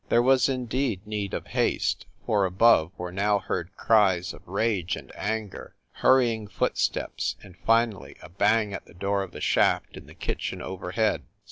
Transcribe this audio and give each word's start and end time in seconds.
There 0.09 0.23
was 0.23 0.49
indeed 0.49 1.05
need 1.05 1.35
of 1.35 1.45
haste, 1.45 2.07
for 2.25 2.43
above 2.43 2.91
were 2.97 3.11
now 3.11 3.37
heard 3.37 3.69
cries 3.77 4.33
of 4.33 4.47
rage 4.47 4.95
and 4.95 5.11
anger, 5.15 5.75
hurrying 5.91 6.47
foot 6.47 6.79
steps, 6.79 7.35
and 7.43 7.55
finally 7.67 8.17
a 8.23 8.29
bang 8.29 8.73
at 8.73 8.85
the 8.87 8.95
door 8.95 9.21
of 9.21 9.31
the 9.31 9.39
shaft 9.41 9.95
in 9.95 10.07
the 10.07 10.15
kitchen 10.15 10.59
overhead. 10.59 11.21